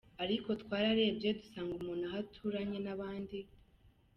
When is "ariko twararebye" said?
0.23-1.29